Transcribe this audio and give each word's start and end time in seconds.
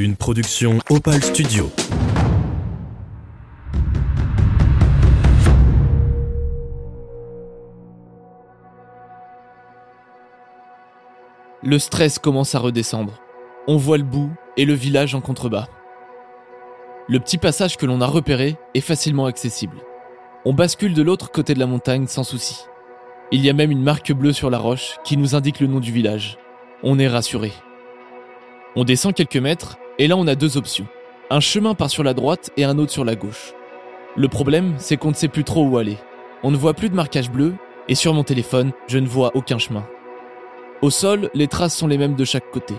Une 0.00 0.14
production 0.14 0.78
Opal 0.90 1.20
Studio. 1.20 1.72
Le 11.64 11.80
stress 11.80 12.20
commence 12.20 12.54
à 12.54 12.60
redescendre. 12.60 13.20
On 13.66 13.76
voit 13.76 13.98
le 13.98 14.04
bout 14.04 14.30
et 14.56 14.66
le 14.66 14.74
village 14.74 15.16
en 15.16 15.20
contrebas. 15.20 15.66
Le 17.08 17.18
petit 17.18 17.38
passage 17.38 17.76
que 17.76 17.84
l'on 17.84 18.00
a 18.00 18.06
repéré 18.06 18.56
est 18.74 18.80
facilement 18.80 19.26
accessible. 19.26 19.78
On 20.44 20.54
bascule 20.54 20.94
de 20.94 21.02
l'autre 21.02 21.32
côté 21.32 21.54
de 21.54 21.58
la 21.58 21.66
montagne 21.66 22.06
sans 22.06 22.22
souci. 22.22 22.66
Il 23.32 23.44
y 23.44 23.50
a 23.50 23.52
même 23.52 23.72
une 23.72 23.82
marque 23.82 24.12
bleue 24.12 24.32
sur 24.32 24.48
la 24.48 24.58
roche 24.58 24.98
qui 25.02 25.16
nous 25.16 25.34
indique 25.34 25.58
le 25.58 25.66
nom 25.66 25.80
du 25.80 25.90
village. 25.90 26.38
On 26.84 27.00
est 27.00 27.08
rassuré. 27.08 27.52
On 28.76 28.84
descend 28.84 29.12
quelques 29.12 29.34
mètres 29.38 29.76
et 29.98 30.08
là 30.08 30.16
on 30.16 30.26
a 30.26 30.34
deux 30.34 30.56
options. 30.56 30.86
Un 31.30 31.40
chemin 31.40 31.74
part 31.74 31.90
sur 31.90 32.02
la 32.02 32.14
droite 32.14 32.50
et 32.56 32.64
un 32.64 32.78
autre 32.78 32.92
sur 32.92 33.04
la 33.04 33.16
gauche. 33.16 33.52
Le 34.16 34.28
problème, 34.28 34.74
c'est 34.78 34.96
qu'on 34.96 35.10
ne 35.10 35.14
sait 35.14 35.28
plus 35.28 35.44
trop 35.44 35.64
où 35.64 35.78
aller. 35.78 35.98
On 36.42 36.50
ne 36.50 36.56
voit 36.56 36.74
plus 36.74 36.88
de 36.88 36.94
marquage 36.94 37.30
bleu 37.30 37.54
et 37.88 37.94
sur 37.94 38.14
mon 38.14 38.24
téléphone, 38.24 38.72
je 38.86 38.98
ne 38.98 39.06
vois 39.06 39.32
aucun 39.34 39.58
chemin. 39.58 39.86
Au 40.82 40.90
sol, 40.90 41.30
les 41.34 41.48
traces 41.48 41.76
sont 41.76 41.86
les 41.86 41.98
mêmes 41.98 42.14
de 42.14 42.24
chaque 42.24 42.50
côté. 42.50 42.74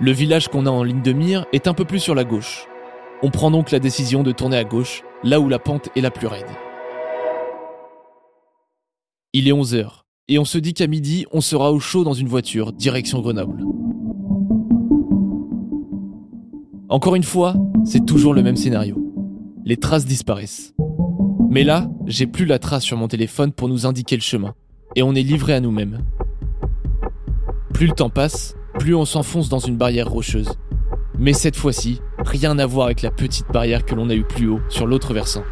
Le 0.00 0.12
village 0.12 0.48
qu'on 0.48 0.66
a 0.66 0.70
en 0.70 0.82
ligne 0.82 1.02
de 1.02 1.12
mire 1.12 1.46
est 1.52 1.66
un 1.66 1.74
peu 1.74 1.84
plus 1.84 2.00
sur 2.00 2.14
la 2.14 2.24
gauche. 2.24 2.66
On 3.22 3.30
prend 3.30 3.50
donc 3.50 3.70
la 3.70 3.78
décision 3.78 4.22
de 4.22 4.32
tourner 4.32 4.56
à 4.56 4.64
gauche, 4.64 5.02
là 5.24 5.40
où 5.40 5.48
la 5.48 5.58
pente 5.58 5.88
est 5.96 6.00
la 6.00 6.10
plus 6.10 6.26
raide. 6.26 6.46
Il 9.32 9.48
est 9.48 9.52
11h, 9.52 10.02
et 10.28 10.38
on 10.38 10.44
se 10.44 10.58
dit 10.58 10.74
qu'à 10.74 10.86
midi, 10.86 11.26
on 11.32 11.40
sera 11.40 11.72
au 11.72 11.80
chaud 11.80 12.04
dans 12.04 12.14
une 12.14 12.28
voiture, 12.28 12.72
direction 12.72 13.20
Grenoble. 13.20 13.64
Encore 16.90 17.16
une 17.16 17.22
fois, 17.22 17.54
c'est 17.84 18.06
toujours 18.06 18.32
le 18.32 18.42
même 18.42 18.56
scénario. 18.56 18.96
Les 19.66 19.76
traces 19.76 20.06
disparaissent. 20.06 20.74
Mais 21.50 21.62
là, 21.62 21.86
j'ai 22.06 22.26
plus 22.26 22.46
la 22.46 22.58
trace 22.58 22.82
sur 22.82 22.96
mon 22.96 23.08
téléphone 23.08 23.52
pour 23.52 23.68
nous 23.68 23.84
indiquer 23.84 24.16
le 24.16 24.22
chemin, 24.22 24.54
et 24.96 25.02
on 25.02 25.14
est 25.14 25.22
livré 25.22 25.52
à 25.52 25.60
nous-mêmes. 25.60 25.98
Plus 27.74 27.88
le 27.88 27.92
temps 27.92 28.08
passe, 28.08 28.56
plus 28.78 28.94
on 28.94 29.04
s'enfonce 29.04 29.50
dans 29.50 29.58
une 29.58 29.76
barrière 29.76 30.08
rocheuse. 30.08 30.58
Mais 31.18 31.34
cette 31.34 31.56
fois-ci, 31.56 32.00
rien 32.24 32.58
à 32.58 32.64
voir 32.64 32.86
avec 32.86 33.02
la 33.02 33.10
petite 33.10 33.52
barrière 33.52 33.84
que 33.84 33.94
l'on 33.94 34.08
a 34.08 34.14
eue 34.14 34.24
plus 34.24 34.48
haut 34.48 34.60
sur 34.70 34.86
l'autre 34.86 35.12
versant. 35.12 35.44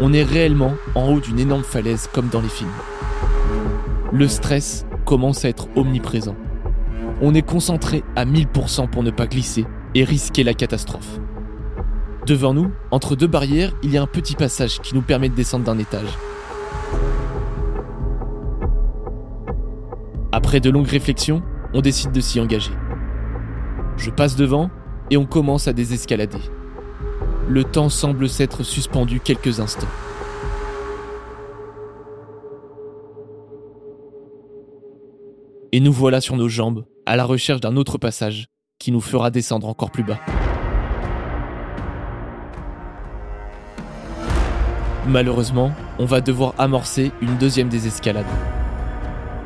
On 0.00 0.12
est 0.12 0.24
réellement 0.24 0.72
en 0.96 1.12
haut 1.12 1.20
d'une 1.20 1.38
énorme 1.38 1.62
falaise 1.62 2.08
comme 2.12 2.28
dans 2.28 2.40
les 2.40 2.48
films. 2.48 2.68
Le 4.12 4.26
stress 4.26 4.84
commence 5.04 5.44
à 5.44 5.48
être 5.48 5.68
omniprésent. 5.76 6.34
On 7.22 7.34
est 7.34 7.42
concentré 7.42 8.02
à 8.16 8.24
1000% 8.24 8.90
pour 8.90 9.04
ne 9.04 9.12
pas 9.12 9.28
glisser 9.28 9.64
et 9.94 10.04
risquer 10.04 10.44
la 10.44 10.54
catastrophe. 10.54 11.20
Devant 12.26 12.52
nous, 12.52 12.70
entre 12.90 13.16
deux 13.16 13.26
barrières, 13.26 13.72
il 13.82 13.90
y 13.90 13.96
a 13.96 14.02
un 14.02 14.06
petit 14.06 14.34
passage 14.34 14.80
qui 14.80 14.94
nous 14.94 15.02
permet 15.02 15.28
de 15.28 15.34
descendre 15.34 15.64
d'un 15.64 15.78
étage. 15.78 16.18
Après 20.30 20.60
de 20.60 20.68
longues 20.68 20.88
réflexions, 20.88 21.42
on 21.72 21.80
décide 21.80 22.12
de 22.12 22.20
s'y 22.20 22.38
engager. 22.38 22.72
Je 23.96 24.10
passe 24.10 24.36
devant 24.36 24.70
et 25.10 25.16
on 25.16 25.24
commence 25.24 25.68
à 25.68 25.72
désescalader. 25.72 26.38
Le 27.48 27.64
temps 27.64 27.88
semble 27.88 28.28
s'être 28.28 28.62
suspendu 28.62 29.20
quelques 29.20 29.58
instants. 29.60 29.88
Et 35.72 35.80
nous 35.80 35.92
voilà 35.92 36.20
sur 36.20 36.36
nos 36.36 36.48
jambes, 36.48 36.84
à 37.06 37.16
la 37.16 37.24
recherche 37.24 37.60
d'un 37.60 37.76
autre 37.76 37.98
passage 37.98 38.48
qui 38.78 38.92
nous 38.92 39.00
fera 39.00 39.30
descendre 39.30 39.68
encore 39.68 39.90
plus 39.90 40.04
bas. 40.04 40.18
Malheureusement, 45.06 45.72
on 45.98 46.04
va 46.04 46.20
devoir 46.20 46.54
amorcer 46.58 47.12
une 47.20 47.36
deuxième 47.38 47.68
désescalade. 47.68 48.26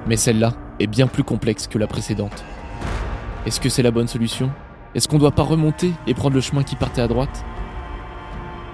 Mais 0.06 0.16
celle-là 0.16 0.52
est 0.80 0.86
bien 0.86 1.06
plus 1.06 1.22
complexe 1.22 1.66
que 1.66 1.78
la 1.78 1.86
précédente. 1.86 2.44
Est-ce 3.46 3.60
que 3.60 3.68
c'est 3.68 3.82
la 3.82 3.90
bonne 3.90 4.08
solution? 4.08 4.50
Est-ce 4.94 5.08
qu'on 5.08 5.16
ne 5.16 5.20
doit 5.20 5.30
pas 5.30 5.44
remonter 5.44 5.92
et 6.06 6.14
prendre 6.14 6.34
le 6.34 6.40
chemin 6.40 6.62
qui 6.62 6.76
partait 6.76 7.00
à 7.00 7.08
droite? 7.08 7.44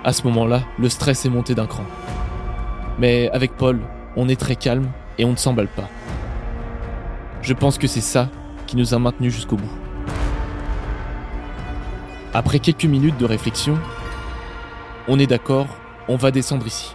À 0.02 0.12
ce 0.12 0.26
moment-là, 0.26 0.62
le 0.78 0.88
stress 0.88 1.24
est 1.26 1.30
monté 1.30 1.54
d'un 1.54 1.66
cran. 1.66 1.84
Mais 2.98 3.30
avec 3.30 3.56
Paul, 3.56 3.80
on 4.16 4.28
est 4.28 4.40
très 4.40 4.56
calme 4.56 4.90
et 5.18 5.24
on 5.24 5.32
ne 5.32 5.36
s'emballe 5.36 5.68
pas. 5.68 5.88
Je 7.42 7.52
pense 7.52 7.78
que 7.78 7.86
c'est 7.86 8.00
ça 8.00 8.28
qui 8.66 8.76
nous 8.76 8.94
a 8.94 8.98
maintenus 8.98 9.34
jusqu'au 9.34 9.56
bout. 9.56 9.87
Après 12.34 12.58
quelques 12.58 12.84
minutes 12.84 13.16
de 13.16 13.24
réflexion, 13.24 13.78
on 15.08 15.18
est 15.18 15.26
d'accord, 15.26 15.66
on 16.08 16.16
va 16.16 16.30
descendre 16.30 16.66
ici. 16.66 16.94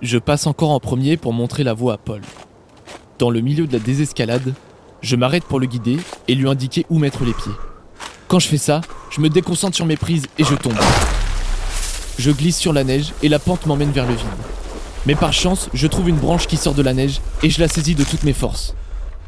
Je 0.00 0.18
passe 0.18 0.46
encore 0.46 0.70
en 0.70 0.78
premier 0.78 1.16
pour 1.16 1.32
montrer 1.32 1.64
la 1.64 1.74
voie 1.74 1.94
à 1.94 1.98
Paul. 1.98 2.22
Dans 3.18 3.30
le 3.30 3.40
milieu 3.40 3.66
de 3.66 3.72
la 3.72 3.80
désescalade, 3.80 4.54
je 5.00 5.16
m'arrête 5.16 5.44
pour 5.44 5.58
le 5.58 5.66
guider 5.66 5.98
et 6.28 6.36
lui 6.36 6.48
indiquer 6.48 6.86
où 6.88 6.98
mettre 6.98 7.24
les 7.24 7.34
pieds. 7.34 7.52
Quand 8.28 8.38
je 8.38 8.46
fais 8.46 8.58
ça, 8.58 8.80
je 9.10 9.20
me 9.20 9.28
déconcentre 9.28 9.74
sur 9.74 9.86
mes 9.86 9.96
prises 9.96 10.26
et 10.38 10.44
je 10.44 10.54
tombe. 10.54 10.78
Je 12.16 12.30
glisse 12.30 12.58
sur 12.58 12.72
la 12.72 12.84
neige 12.84 13.12
et 13.24 13.28
la 13.28 13.40
pente 13.40 13.66
m'emmène 13.66 13.90
vers 13.90 14.06
le 14.06 14.14
vide. 14.14 14.26
Mais 15.04 15.16
par 15.16 15.32
chance, 15.32 15.68
je 15.74 15.88
trouve 15.88 16.08
une 16.08 16.16
branche 16.16 16.46
qui 16.46 16.56
sort 16.56 16.74
de 16.74 16.82
la 16.82 16.94
neige 16.94 17.20
et 17.42 17.50
je 17.50 17.60
la 17.60 17.66
saisis 17.66 17.96
de 17.96 18.04
toutes 18.04 18.22
mes 18.22 18.32
forces. 18.32 18.76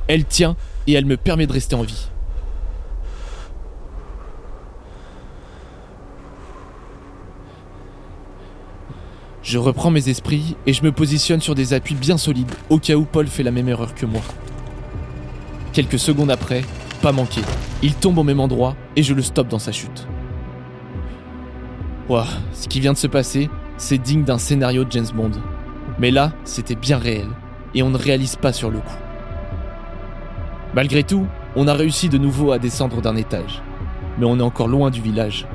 Elle 0.06 0.24
tient 0.24 0.56
et 0.86 0.92
elle 0.92 1.06
me 1.06 1.16
permet 1.16 1.48
de 1.48 1.52
rester 1.52 1.74
en 1.74 1.82
vie. 1.82 2.08
Je 9.44 9.58
reprends 9.58 9.90
mes 9.90 10.08
esprits 10.08 10.56
et 10.66 10.72
je 10.72 10.82
me 10.82 10.90
positionne 10.90 11.42
sur 11.42 11.54
des 11.54 11.74
appuis 11.74 11.94
bien 11.94 12.16
solides 12.16 12.50
au 12.70 12.78
cas 12.78 12.94
où 12.94 13.04
Paul 13.04 13.26
fait 13.26 13.42
la 13.42 13.50
même 13.50 13.68
erreur 13.68 13.94
que 13.94 14.06
moi. 14.06 14.22
Quelques 15.74 15.98
secondes 15.98 16.30
après, 16.30 16.62
pas 17.02 17.12
manqué, 17.12 17.42
il 17.82 17.92
tombe 17.92 18.16
au 18.16 18.22
même 18.22 18.40
endroit 18.40 18.74
et 18.96 19.02
je 19.02 19.12
le 19.12 19.20
stoppe 19.20 19.48
dans 19.48 19.58
sa 19.58 19.70
chute. 19.70 20.08
Ouah, 22.08 22.26
ce 22.54 22.68
qui 22.68 22.80
vient 22.80 22.94
de 22.94 22.98
se 22.98 23.06
passer, 23.06 23.50
c'est 23.76 23.98
digne 23.98 24.24
d'un 24.24 24.38
scénario 24.38 24.82
de 24.84 24.92
James 24.92 25.12
Bond. 25.14 25.32
Mais 25.98 26.10
là, 26.10 26.32
c'était 26.44 26.74
bien 26.74 26.96
réel 26.96 27.26
et 27.74 27.82
on 27.82 27.90
ne 27.90 27.98
réalise 27.98 28.36
pas 28.36 28.54
sur 28.54 28.70
le 28.70 28.78
coup. 28.78 28.96
Malgré 30.74 31.02
tout, 31.02 31.26
on 31.54 31.68
a 31.68 31.74
réussi 31.74 32.08
de 32.08 32.16
nouveau 32.16 32.52
à 32.52 32.58
descendre 32.58 33.02
d'un 33.02 33.16
étage. 33.16 33.60
Mais 34.18 34.24
on 34.24 34.38
est 34.38 34.42
encore 34.42 34.68
loin 34.68 34.90
du 34.90 35.02
village. 35.02 35.46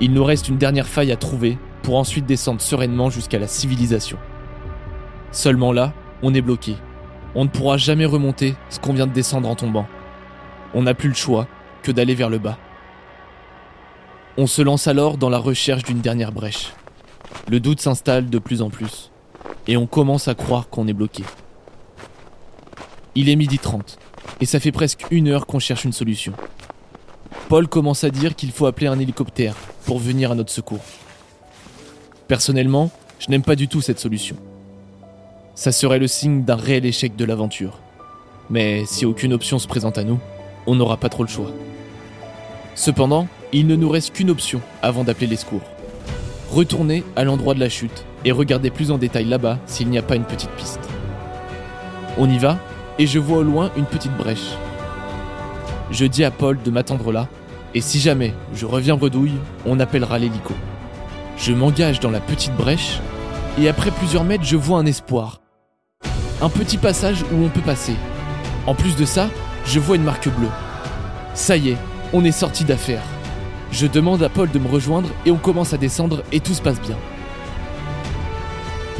Il 0.00 0.12
nous 0.12 0.24
reste 0.24 0.48
une 0.48 0.58
dernière 0.58 0.86
faille 0.86 1.10
à 1.10 1.16
trouver 1.16 1.58
pour 1.82 1.96
ensuite 1.98 2.26
descendre 2.26 2.60
sereinement 2.60 3.10
jusqu'à 3.10 3.38
la 3.38 3.48
civilisation. 3.48 4.18
Seulement 5.32 5.72
là, 5.72 5.92
on 6.22 6.34
est 6.34 6.42
bloqué. 6.42 6.76
On 7.34 7.44
ne 7.44 7.50
pourra 7.50 7.78
jamais 7.78 8.04
remonter 8.04 8.54
ce 8.68 8.78
qu'on 8.78 8.92
vient 8.92 9.06
de 9.06 9.12
descendre 9.12 9.48
en 9.48 9.54
tombant. 9.54 9.86
On 10.74 10.82
n'a 10.82 10.94
plus 10.94 11.08
le 11.08 11.14
choix 11.14 11.46
que 11.82 11.90
d'aller 11.92 12.14
vers 12.14 12.30
le 12.30 12.38
bas. 12.38 12.58
On 14.38 14.46
se 14.46 14.62
lance 14.62 14.86
alors 14.86 15.18
dans 15.18 15.28
la 15.28 15.38
recherche 15.38 15.82
d'une 15.82 16.00
dernière 16.00 16.32
brèche. 16.32 16.72
Le 17.48 17.60
doute 17.60 17.80
s'installe 17.80 18.30
de 18.30 18.38
plus 18.38 18.62
en 18.62 18.70
plus, 18.70 19.10
et 19.66 19.76
on 19.76 19.86
commence 19.86 20.28
à 20.28 20.34
croire 20.34 20.68
qu'on 20.68 20.86
est 20.88 20.92
bloqué. 20.92 21.24
Il 23.14 23.28
est 23.28 23.36
midi 23.36 23.58
30, 23.58 23.98
et 24.40 24.46
ça 24.46 24.60
fait 24.60 24.72
presque 24.72 25.04
une 25.10 25.28
heure 25.28 25.46
qu'on 25.46 25.58
cherche 25.58 25.84
une 25.84 25.92
solution. 25.92 26.32
Paul 27.48 27.68
commence 27.68 28.04
à 28.04 28.10
dire 28.10 28.34
qu'il 28.34 28.52
faut 28.52 28.66
appeler 28.66 28.86
un 28.86 28.98
hélicoptère 28.98 29.54
pour 29.84 29.98
venir 29.98 30.32
à 30.32 30.34
notre 30.34 30.52
secours. 30.52 30.80
Personnellement, 32.32 32.90
je 33.18 33.28
n'aime 33.28 33.42
pas 33.42 33.56
du 33.56 33.68
tout 33.68 33.82
cette 33.82 33.98
solution. 33.98 34.36
Ça 35.54 35.70
serait 35.70 35.98
le 35.98 36.06
signe 36.06 36.44
d'un 36.44 36.56
réel 36.56 36.86
échec 36.86 37.14
de 37.14 37.26
l'aventure. 37.26 37.78
Mais 38.48 38.84
si 38.86 39.04
aucune 39.04 39.34
option 39.34 39.58
se 39.58 39.68
présente 39.68 39.98
à 39.98 40.02
nous, 40.02 40.18
on 40.66 40.74
n'aura 40.74 40.96
pas 40.96 41.10
trop 41.10 41.24
le 41.24 41.28
choix. 41.28 41.50
Cependant, 42.74 43.28
il 43.52 43.66
ne 43.66 43.76
nous 43.76 43.90
reste 43.90 44.14
qu'une 44.14 44.30
option 44.30 44.62
avant 44.80 45.04
d'appeler 45.04 45.26
les 45.26 45.36
secours. 45.36 45.60
Retourner 46.50 47.04
à 47.16 47.24
l'endroit 47.24 47.52
de 47.52 47.60
la 47.60 47.68
chute 47.68 48.06
et 48.24 48.32
regarder 48.32 48.70
plus 48.70 48.90
en 48.92 48.96
détail 48.96 49.26
là-bas 49.26 49.58
s'il 49.66 49.90
n'y 49.90 49.98
a 49.98 50.02
pas 50.02 50.16
une 50.16 50.24
petite 50.24 50.52
piste. 50.52 50.88
On 52.16 52.30
y 52.30 52.38
va 52.38 52.58
et 52.98 53.06
je 53.06 53.18
vois 53.18 53.40
au 53.40 53.42
loin 53.42 53.70
une 53.76 53.84
petite 53.84 54.16
brèche. 54.16 54.56
Je 55.90 56.06
dis 56.06 56.24
à 56.24 56.30
Paul 56.30 56.58
de 56.64 56.70
m'attendre 56.70 57.12
là 57.12 57.28
et 57.74 57.82
si 57.82 58.00
jamais 58.00 58.32
je 58.54 58.64
reviens 58.64 58.96
bredouille, 58.96 59.36
on 59.66 59.78
appellera 59.80 60.18
l'hélico. 60.18 60.54
Je 61.36 61.52
m'engage 61.52 62.00
dans 62.00 62.10
la 62.10 62.20
petite 62.20 62.54
brèche 62.56 63.00
et 63.58 63.68
après 63.68 63.90
plusieurs 63.90 64.24
mètres, 64.24 64.44
je 64.44 64.56
vois 64.56 64.78
un 64.78 64.86
espoir. 64.86 65.40
Un 66.40 66.48
petit 66.48 66.78
passage 66.78 67.22
où 67.32 67.44
on 67.44 67.48
peut 67.48 67.60
passer. 67.60 67.94
En 68.66 68.74
plus 68.74 68.96
de 68.96 69.04
ça, 69.04 69.28
je 69.64 69.80
vois 69.80 69.96
une 69.96 70.04
marque 70.04 70.28
bleue. 70.28 70.48
Ça 71.34 71.56
y 71.56 71.70
est, 71.70 71.76
on 72.12 72.24
est 72.24 72.32
sorti 72.32 72.64
d'affaire. 72.64 73.02
Je 73.70 73.86
demande 73.86 74.22
à 74.22 74.28
Paul 74.28 74.50
de 74.50 74.58
me 74.58 74.68
rejoindre 74.68 75.08
et 75.24 75.30
on 75.30 75.36
commence 75.36 75.72
à 75.72 75.78
descendre 75.78 76.22
et 76.30 76.40
tout 76.40 76.54
se 76.54 76.62
passe 76.62 76.80
bien. 76.80 76.96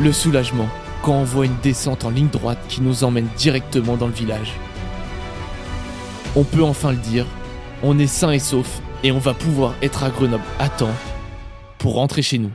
Le 0.01 0.13
soulagement 0.13 0.69
quand 1.03 1.15
on 1.15 1.25
voit 1.25 1.47
une 1.47 1.57
descente 1.63 2.05
en 2.05 2.11
ligne 2.11 2.29
droite 2.29 2.61
qui 2.69 2.81
nous 2.81 3.03
emmène 3.03 3.27
directement 3.37 3.97
dans 3.97 4.07
le 4.07 4.13
village. 4.13 4.55
on 6.37 6.45
peut 6.45 6.63
enfin 6.63 6.93
le 6.93 6.97
dire, 6.97 7.27
on 7.83 7.99
est 7.99 8.07
sain 8.07 8.31
et 8.31 8.39
sauf 8.39 8.81
et 9.03 9.11
on 9.11 9.19
va 9.19 9.35
pouvoir 9.35 9.75
être 9.83 10.05
à 10.05 10.11
Grenoble 10.11 10.45
à 10.61 10.69
temps 10.69 10.95
pour 11.83 11.95
rentrer 11.95 12.23
chez 12.23 12.39
nous. 12.39 12.53